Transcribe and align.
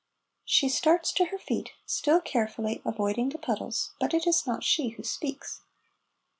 She 0.45 0.67
starts 0.67 1.11
to 1.11 1.25
her 1.25 1.37
feet, 1.37 1.73
still 1.85 2.21
carefully 2.21 2.81
avoiding 2.83 3.29
the 3.29 3.37
puddles, 3.37 3.91
but 3.99 4.15
it 4.15 4.25
is 4.25 4.47
not 4.47 4.63
she 4.63 4.89
who 4.89 5.03
speaks. 5.03 5.61